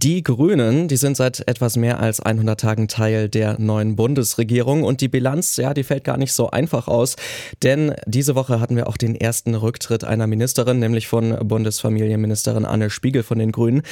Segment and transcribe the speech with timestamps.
[0.00, 5.00] Die Grünen, die sind seit etwas mehr als 100 Tagen Teil der neuen Bundesregierung und
[5.00, 7.16] die Bilanz, ja, die fällt gar nicht so einfach aus,
[7.64, 12.90] denn diese Woche hatten wir auch den ersten Rücktritt einer Ministerin, nämlich von Bundesfamilienministerin Anne
[12.90, 13.82] Spiegel von den Grünen.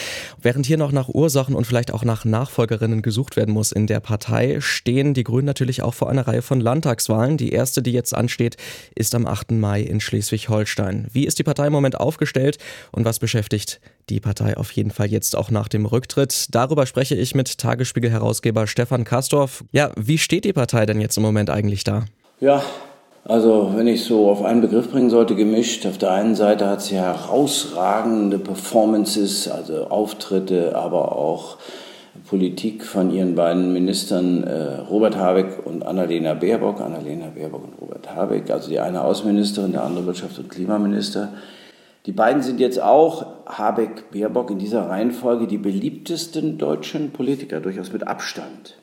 [0.41, 3.99] Während hier noch nach Ursachen und vielleicht auch nach Nachfolgerinnen gesucht werden muss in der
[3.99, 7.37] Partei, stehen die Grünen natürlich auch vor einer Reihe von Landtagswahlen.
[7.37, 8.57] Die erste, die jetzt ansteht,
[8.95, 9.51] ist am 8.
[9.51, 11.09] Mai in Schleswig-Holstein.
[11.13, 12.59] Wie ist die Partei im Moment aufgestellt
[12.93, 15.96] und was beschäftigt die Partei auf jeden Fall jetzt auch nach dem Rücktritt.
[16.51, 19.65] Darüber spreche ich mit Tagesspiegel-Herausgeber Stefan Kastorf.
[19.73, 22.05] Ja, wie steht die Partei denn jetzt im Moment eigentlich da?
[22.41, 22.63] Ja,
[23.25, 25.85] also wenn ich so auf einen Begriff bringen sollte, gemischt.
[25.87, 31.57] Auf der einen Seite hat sie herausragende Performances, also Auftritte, aber auch
[32.29, 36.81] Politik von ihren beiden Ministern äh, Robert Habeck und Annalena Baerbock.
[36.81, 41.31] Annalena Baerbock und Robert Habeck, also die eine Außenministerin, der andere Wirtschafts- und Klimaminister.
[42.07, 47.93] Die beiden sind jetzt auch, Habeck, Baerbock, in dieser Reihenfolge die beliebtesten deutschen Politiker, durchaus
[47.93, 48.79] mit Abstand.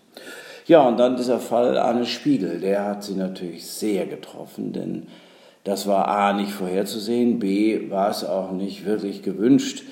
[0.67, 5.08] Ja, und dann dieser Fall Arne Spiegel, der hat sie natürlich sehr getroffen, denn
[5.64, 9.83] das war A nicht vorherzusehen, B war es auch nicht wirklich gewünscht,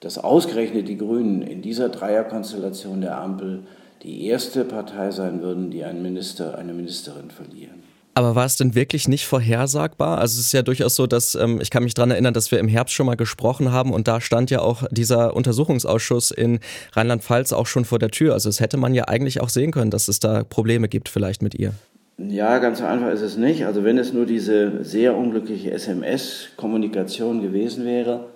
[0.00, 3.64] dass ausgerechnet die Grünen in dieser Dreierkonstellation der Ampel
[4.02, 7.89] die erste Partei sein würden, die einen Minister, eine Ministerin verlieren.
[8.14, 10.18] Aber war es denn wirklich nicht vorhersagbar?
[10.18, 12.58] Also es ist ja durchaus so, dass ähm, ich kann mich daran erinnern, dass wir
[12.58, 16.58] im Herbst schon mal gesprochen haben und da stand ja auch dieser Untersuchungsausschuss in
[16.92, 18.34] Rheinland-Pfalz auch schon vor der Tür.
[18.34, 21.40] Also es hätte man ja eigentlich auch sehen können, dass es da Probleme gibt vielleicht
[21.40, 21.72] mit ihr.
[22.18, 23.64] Ja, ganz so einfach ist es nicht.
[23.64, 28.26] Also wenn es nur diese sehr unglückliche SMS-Kommunikation gewesen wäre,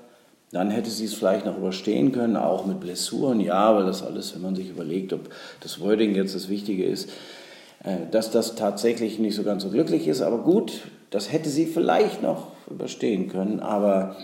[0.52, 3.40] dann hätte sie es vielleicht noch überstehen können, auch mit Blessuren.
[3.40, 5.28] Ja, weil das alles, wenn man sich überlegt, ob
[5.60, 7.10] das Wording jetzt das Wichtige ist,
[8.10, 10.22] dass das tatsächlich nicht so ganz so glücklich ist.
[10.22, 13.60] Aber gut, das hätte sie vielleicht noch überstehen können.
[13.60, 14.16] Aber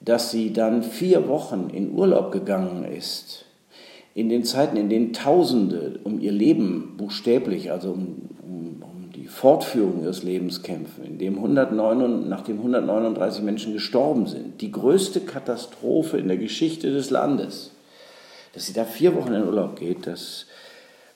[0.00, 3.44] dass sie dann vier Wochen in Urlaub gegangen ist,
[4.14, 9.26] in den Zeiten, in denen Tausende um ihr Leben buchstäblich, also um, um, um die
[9.26, 16.18] Fortführung ihres Lebens kämpfen, in dem 109, nachdem 139 Menschen gestorben sind, die größte Katastrophe
[16.18, 17.72] in der Geschichte des Landes,
[18.52, 20.46] dass sie da vier Wochen in Urlaub geht, das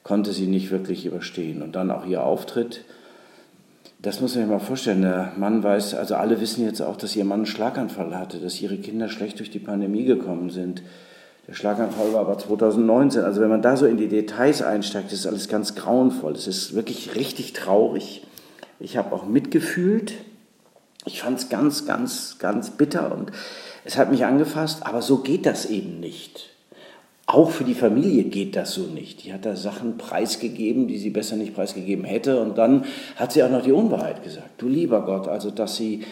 [0.08, 1.60] konnte sie nicht wirklich überstehen.
[1.60, 2.82] Und dann auch ihr Auftritt,
[4.00, 5.02] das muss man sich mal vorstellen.
[5.02, 8.58] Der Mann weiß, also alle wissen jetzt auch, dass ihr Mann einen Schlaganfall hatte, dass
[8.62, 10.82] ihre Kinder schlecht durch die Pandemie gekommen sind.
[11.46, 13.22] Der Schlaganfall war aber 2019.
[13.22, 16.32] Also wenn man da so in die Details einsteigt, ist alles ganz grauenvoll.
[16.32, 18.26] Es ist wirklich richtig traurig.
[18.80, 20.14] Ich habe auch mitgefühlt.
[21.04, 23.30] Ich fand es ganz, ganz, ganz bitter und
[23.84, 26.48] es hat mich angefasst, aber so geht das eben nicht.
[27.30, 29.22] Auch für die Familie geht das so nicht.
[29.22, 32.40] Die hat da Sachen preisgegeben, die sie besser nicht preisgegeben hätte.
[32.40, 34.52] Und dann hat sie auch noch die Unwahrheit gesagt.
[34.56, 36.04] Du lieber Gott, also dass sie,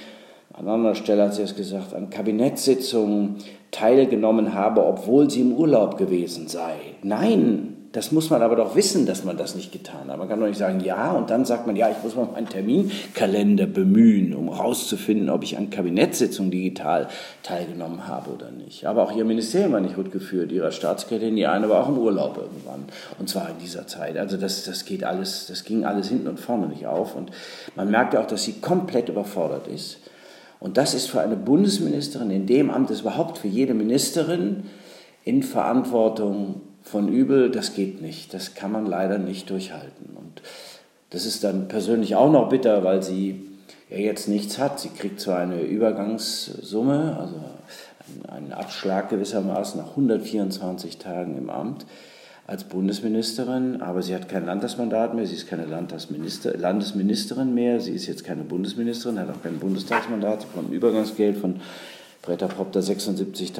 [0.53, 3.37] an anderer Stelle hat sie es gesagt, an Kabinettssitzungen
[3.71, 6.75] teilgenommen habe, obwohl sie im Urlaub gewesen sei.
[7.03, 10.19] Nein, das muss man aber doch wissen, dass man das nicht getan hat.
[10.19, 12.47] Man kann doch nicht sagen, ja, und dann sagt man, ja, ich muss mal meinen
[12.47, 17.09] Terminkalender bemühen, um herauszufinden, ob ich an Kabinettssitzungen digital
[17.43, 18.84] teilgenommen habe oder nicht.
[18.84, 21.97] Aber auch ihr Ministerium war nicht gut geführt, ihrer Staatsrätin, die eine war auch im
[21.97, 22.84] Urlaub irgendwann.
[23.19, 24.19] Und zwar in dieser Zeit.
[24.19, 27.17] Also das, das geht alles, das ging alles hinten und vorne nicht auf.
[27.17, 27.31] Und
[27.77, 30.01] man merkte auch, dass sie komplett überfordert ist.
[30.61, 34.65] Und das ist für eine Bundesministerin in dem Amt, ist überhaupt für jede Ministerin
[35.25, 38.33] in Verantwortung von übel, das geht nicht.
[38.33, 40.17] Das kann man leider nicht durchhalten.
[40.17, 40.43] Und
[41.11, 43.43] das ist dann persönlich auch noch bitter, weil sie
[43.91, 44.81] ja jetzt nichts hat.
[44.81, 47.35] Sie kriegt zwar eine Übergangssumme, also
[48.29, 51.87] einen Abschlag gewissermaßen nach 124 Tagen im Amt
[52.47, 57.91] als Bundesministerin, aber sie hat kein Landtagsmandat mehr, sie ist keine Landesminister, Landesministerin mehr, sie
[57.91, 61.57] ist jetzt keine Bundesministerin, hat auch kein Bundestagsmandat, sie bekommt ein Übergangsgeld von
[62.27, 63.57] Bretter Propter 76.000,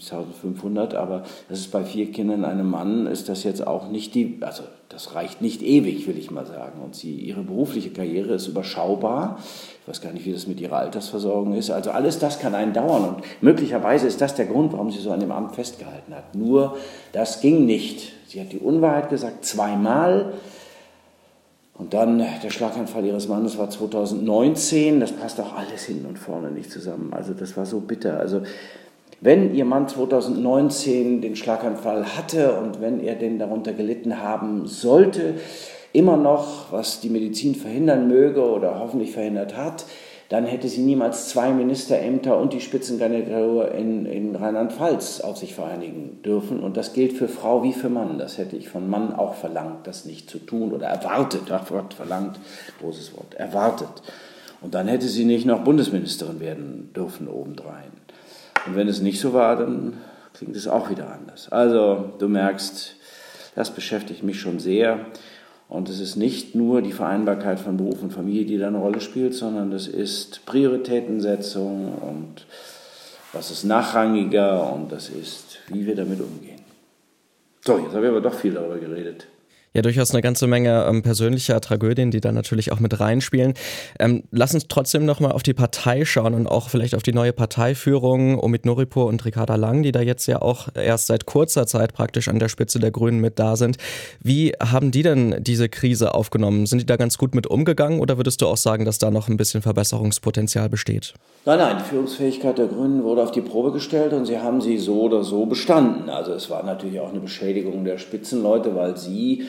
[0.00, 4.38] 76.500, aber das ist bei vier Kindern einem Mann, ist das jetzt auch nicht die,
[4.40, 6.80] also das reicht nicht ewig, will ich mal sagen.
[6.82, 9.38] Und sie, ihre berufliche Karriere ist überschaubar.
[9.82, 11.70] Ich weiß gar nicht, wie das mit ihrer Altersversorgung ist.
[11.70, 15.10] Also alles das kann einen dauern und möglicherweise ist das der Grund, warum sie so
[15.10, 16.34] an dem Amt festgehalten hat.
[16.34, 16.76] Nur
[17.12, 18.12] das ging nicht.
[18.26, 20.34] Sie hat die Unwahrheit gesagt, zweimal.
[21.80, 25.00] Und dann der Schlaganfall ihres Mannes war 2019.
[25.00, 27.10] Das passt auch alles hinten und vorne nicht zusammen.
[27.14, 28.20] Also das war so bitter.
[28.20, 28.42] Also
[29.22, 35.36] wenn ihr Mann 2019 den Schlaganfall hatte und wenn er denn darunter gelitten haben sollte,
[35.94, 39.86] immer noch, was die Medizin verhindern möge oder hoffentlich verhindert hat,
[40.30, 46.22] dann hätte sie niemals zwei Ministerämter und die Spitzenkandidatur in, in Rheinland-Pfalz auf sich vereinigen
[46.22, 46.60] dürfen.
[46.60, 48.16] Und das gilt für Frau wie für Mann.
[48.16, 51.50] Das hätte ich von Mann auch verlangt, das nicht zu tun oder erwartet.
[51.50, 52.38] Ach Gott, verlangt,
[52.80, 53.88] großes Wort, erwartet.
[54.60, 57.90] Und dann hätte sie nicht noch Bundesministerin werden dürfen obendrein.
[58.66, 59.94] Und wenn es nicht so war, dann
[60.32, 61.50] klingt es auch wieder anders.
[61.50, 62.94] Also du merkst,
[63.56, 65.06] das beschäftigt mich schon sehr.
[65.70, 69.00] Und es ist nicht nur die Vereinbarkeit von Beruf und Familie, die da eine Rolle
[69.00, 72.44] spielt, sondern es ist Prioritätensetzung und
[73.32, 76.60] was ist nachrangiger und das ist, wie wir damit umgehen.
[77.64, 79.26] So, jetzt habe ich aber doch viel darüber geredet
[79.74, 83.54] ja durchaus eine ganze Menge ähm, persönlicher Tragödien, die da natürlich auch mit reinspielen.
[83.98, 87.32] Ähm, lass uns trotzdem nochmal auf die Partei schauen und auch vielleicht auf die neue
[87.32, 91.92] Parteiführung Omid Noripur und Ricarda Lang, die da jetzt ja auch erst seit kurzer Zeit
[91.94, 93.76] praktisch an der Spitze der Grünen mit da sind.
[94.20, 96.66] Wie haben die denn diese Krise aufgenommen?
[96.66, 99.28] Sind die da ganz gut mit umgegangen oder würdest du auch sagen, dass da noch
[99.28, 101.14] ein bisschen Verbesserungspotenzial besteht?
[101.46, 104.76] Nein, nein, die Führungsfähigkeit der Grünen wurde auf die Probe gestellt und sie haben sie
[104.78, 106.10] so oder so bestanden.
[106.10, 109.46] Also es war natürlich auch eine Beschädigung der Spitzenleute, weil sie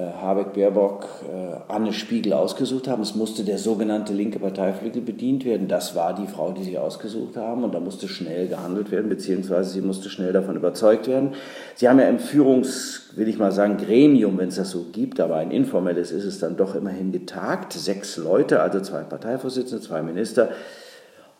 [0.00, 3.02] Habeck, Baerbock, äh, Anne Spiegel ausgesucht haben.
[3.02, 5.68] Es musste der sogenannte linke Parteiflügel bedient werden.
[5.68, 9.70] Das war die Frau, die sie ausgesucht haben und da musste schnell gehandelt werden, beziehungsweise
[9.70, 11.34] sie musste schnell davon überzeugt werden.
[11.74, 15.18] Sie haben ja im Führungs, will ich mal sagen, Gremium, wenn es das so gibt,
[15.18, 17.72] aber ein informelles ist es dann doch immerhin getagt.
[17.72, 20.50] Sechs Leute, also zwei Parteivorsitzende, zwei Minister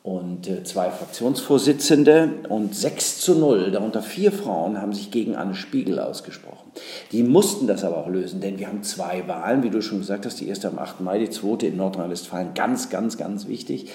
[0.06, 5.56] und äh, zwei Fraktionsvorsitzende und 6 zu 0, darunter vier Frauen, haben sich gegen Anne
[5.56, 6.70] Spiegel ausgesprochen.
[7.10, 10.24] Die mussten das aber auch lösen, denn wir haben zwei Wahlen, wie du schon gesagt
[10.24, 11.00] hast, die erste am 8.
[11.00, 13.90] Mai, die zweite in Nordrhein-Westfalen, ganz, ganz, ganz wichtig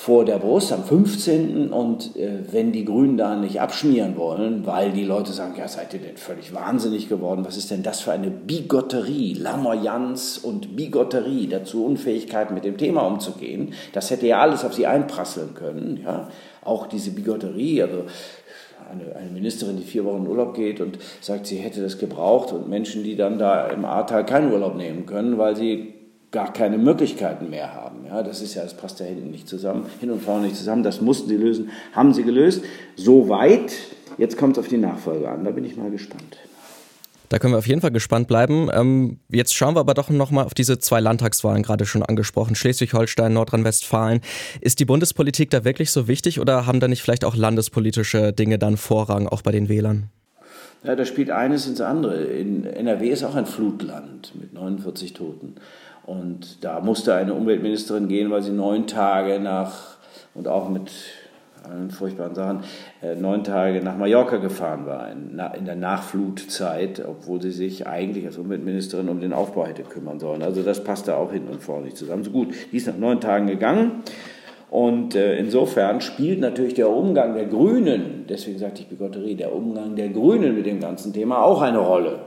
[0.00, 1.74] vor der Brust am 15.
[1.74, 5.92] Und äh, wenn die Grünen da nicht abschmieren wollen, weil die Leute sagen, ja, seid
[5.92, 7.44] ihr denn völlig wahnsinnig geworden?
[7.44, 13.02] Was ist denn das für eine Bigotterie, Lamoyanz und Bigotterie, dazu Unfähigkeit mit dem Thema
[13.02, 13.74] umzugehen?
[13.92, 16.30] Das hätte ja alles auf sie einprasseln können, ja.
[16.64, 18.04] Auch diese Bigotterie, also
[18.90, 22.52] eine, eine, Ministerin, die vier Wochen in Urlaub geht und sagt, sie hätte das gebraucht
[22.52, 25.99] und Menschen, die dann da im Ahrtal keinen Urlaub nehmen können, weil sie
[26.30, 28.06] gar keine Möglichkeiten mehr haben.
[28.06, 30.82] Ja, das ist ja, das passt ja hinten nicht zusammen, hin und vorne nicht zusammen.
[30.82, 32.62] Das mussten sie lösen, haben sie gelöst.
[32.96, 33.72] Soweit.
[34.18, 35.44] Jetzt kommt es auf die Nachfolge an.
[35.44, 36.36] Da bin ich mal gespannt.
[37.30, 38.68] Da können wir auf jeden Fall gespannt bleiben.
[38.72, 42.56] Ähm, jetzt schauen wir aber doch nochmal auf diese zwei Landtagswahlen gerade schon angesprochen.
[42.56, 44.20] Schleswig-Holstein, Nordrhein-Westfalen.
[44.60, 48.58] Ist die Bundespolitik da wirklich so wichtig oder haben da nicht vielleicht auch landespolitische Dinge
[48.58, 50.10] dann Vorrang, auch bei den Wählern?
[50.82, 52.24] Ja, da spielt eines ins andere.
[52.24, 55.54] In NRW ist auch ein Flutland mit 49 Toten.
[56.10, 59.96] Und da musste eine Umweltministerin gehen, weil sie neun Tage nach,
[60.34, 60.90] und auch mit
[61.62, 62.64] allen furchtbaren Sachen,
[63.00, 68.38] äh, neun Tage nach Mallorca gefahren war, in, der Nachflutzeit, obwohl sie sich eigentlich als
[68.38, 70.42] Umweltministerin um den Aufbau hätte kümmern sollen.
[70.42, 72.24] Also das passte auch hinten und vorne nicht zusammen.
[72.24, 74.02] So gut, die ist nach neun Tagen gegangen.
[74.68, 79.94] Und äh, insofern spielt natürlich der Umgang der Grünen, deswegen sagte ich Bigotterie, der Umgang
[79.94, 82.18] der Grünen mit dem ganzen Thema auch eine Rolle.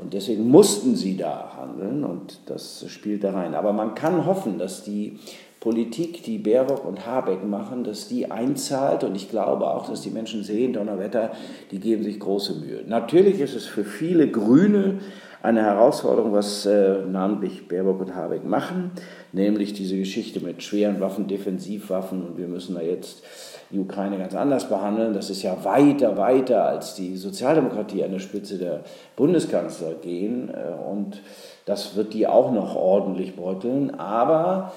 [0.00, 3.54] Und deswegen mussten sie da handeln und das spielt da rein.
[3.54, 5.18] Aber man kann hoffen, dass die
[5.60, 10.10] Politik, die Baerbock und Habeck machen, dass die einzahlt und ich glaube auch, dass die
[10.10, 11.32] Menschen sehen, Donnerwetter,
[11.70, 12.82] die geben sich große Mühe.
[12.86, 15.00] Natürlich ist es für viele Grüne
[15.42, 18.90] eine Herausforderung, was äh, namentlich Baerbock und Habeck machen,
[19.32, 23.22] nämlich diese Geschichte mit schweren Waffen, Defensivwaffen und wir müssen da jetzt
[23.70, 25.14] die Ukraine ganz anders behandeln.
[25.14, 28.80] Das ist ja weiter, weiter als die Sozialdemokratie an der Spitze der
[29.16, 30.50] Bundeskanzler gehen.
[30.50, 31.22] Äh, und
[31.64, 33.98] das wird die auch noch ordentlich beuteln.
[33.98, 34.72] Aber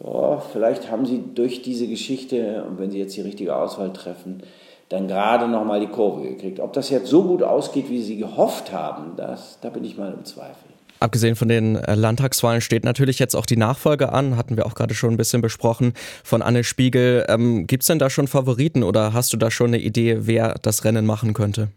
[0.00, 4.42] oh, vielleicht haben sie durch diese Geschichte, und wenn sie jetzt die richtige Auswahl treffen,
[4.92, 6.60] dann gerade noch mal die Kurve gekriegt.
[6.60, 10.12] Ob das jetzt so gut ausgeht, wie sie gehofft haben, das, da bin ich mal
[10.12, 10.68] im Zweifel.
[11.00, 14.74] Abgesehen von den äh, Landtagswahlen steht natürlich jetzt auch die Nachfolge an, hatten wir auch
[14.74, 17.24] gerade schon ein bisschen besprochen, von Anne Spiegel.
[17.28, 20.54] Ähm, Gibt es denn da schon Favoriten oder hast du da schon eine Idee, wer
[20.62, 21.68] das Rennen machen könnte?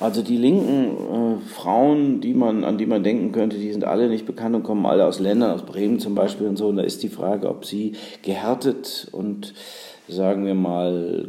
[0.00, 4.08] Also die linken äh, Frauen, die man, an die man denken könnte, die sind alle
[4.08, 6.68] nicht bekannt und kommen alle aus Ländern, aus Bremen zum Beispiel und so.
[6.68, 7.92] Und da ist die Frage, ob sie
[8.22, 9.54] gehärtet und
[10.08, 11.28] sagen wir mal,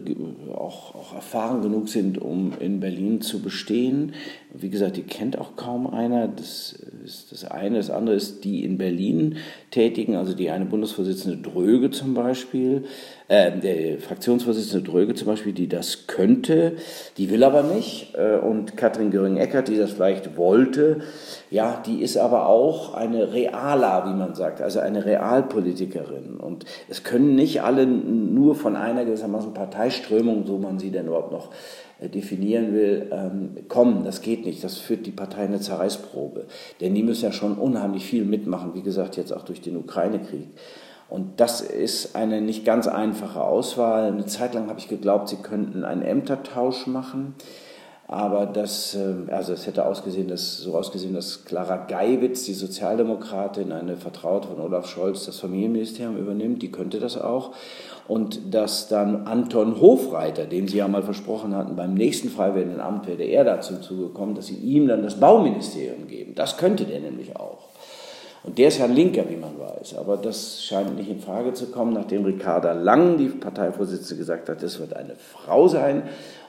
[0.54, 4.14] auch, auch erfahren genug sind, um in Berlin zu bestehen.
[4.54, 6.28] Wie gesagt, die kennt auch kaum einer.
[6.28, 7.78] Das ist das eine.
[7.78, 9.38] Das andere ist die in Berlin
[9.72, 12.86] tätigen, also die eine Bundesvorsitzende Dröge zum Beispiel,
[13.28, 16.74] äh, der Fraktionsvorsitzende Dröge zum Beispiel, die das könnte,
[17.18, 18.14] die will aber nicht.
[18.16, 21.02] Äh, und Katrin Göring-Eckert, die das vielleicht wollte,
[21.50, 26.38] ja, die ist aber auch eine Reala, wie man sagt, also eine Realpolitikerin.
[26.38, 31.32] Und es können nicht alle nur von einer gewissermaßen Parteiströmung, so man sie denn überhaupt
[31.32, 31.52] noch
[32.00, 34.04] äh, definieren will, ähm, kommen.
[34.04, 34.64] Das geht nicht.
[34.64, 36.48] Das führt die Partei in eine Zerreißprobe.
[36.82, 40.48] Denn die müssen ja schon unheimlich viel mitmachen, wie gesagt, jetzt auch durch den Ukraine-Krieg.
[41.12, 44.08] Und das ist eine nicht ganz einfache Auswahl.
[44.08, 47.36] Eine Zeit lang habe ich geglaubt, sie könnten einen Ämtertausch machen.
[48.08, 53.72] Aber das, ähm, also es hätte ausgesehen, dass, so ausgesehen, dass Clara Geiwitz, die Sozialdemokratin,
[53.72, 56.62] eine Vertraute von Olaf Scholz, das Familienministerium übernimmt.
[56.62, 57.54] Die könnte das auch.
[58.08, 62.80] Und dass dann Anton Hofreiter, dem Sie ja mal versprochen hatten, beim nächsten frei werdenden
[62.80, 66.36] Amt werde er dazu zugekommen, dass Sie ihm dann das Bauministerium geben.
[66.36, 67.58] Das könnte der nämlich auch.
[68.44, 69.98] Und der ist ja ein Linker, wie man weiß.
[69.98, 74.62] Aber das scheint nicht in Frage zu kommen, nachdem Ricarda Lang, die Parteivorsitzende, gesagt hat,
[74.62, 76.04] das wird eine Frau sein.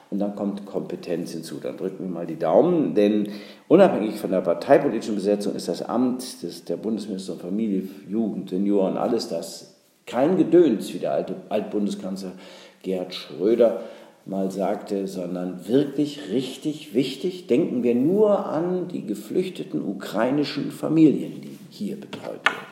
[0.09, 1.59] Und dann kommt Kompetenz hinzu.
[1.61, 3.29] Dann drücken wir mal die Daumen, denn
[3.67, 8.97] unabhängig von der parteipolitischen Besetzung ist das Amt des, der Bundesminister für Familie, Jugend, Senioren,
[8.97, 12.31] alles das kein Gedöns, wie der alte Altbundeskanzler
[12.81, 13.81] Gerhard Schröder
[14.25, 17.47] mal sagte, sondern wirklich richtig wichtig.
[17.47, 22.66] Denken wir nur an die geflüchteten ukrainischen Familien, die hier betreut werden.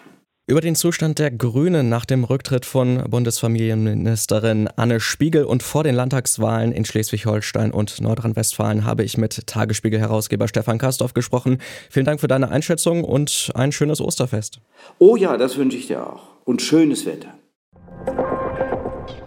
[0.47, 5.95] Über den Zustand der Grünen nach dem Rücktritt von Bundesfamilienministerin Anne Spiegel und vor den
[5.95, 11.57] Landtagswahlen in Schleswig-Holstein und Nordrhein-Westfalen habe ich mit Tagesspiegel-Herausgeber Stefan Kastorf gesprochen.
[11.89, 14.59] Vielen Dank für deine Einschätzung und ein schönes Osterfest.
[14.99, 16.21] Oh ja, das wünsche ich dir auch.
[16.43, 17.33] Und schönes Wetter.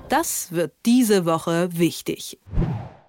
[0.08, 2.38] Das wird diese Woche wichtig.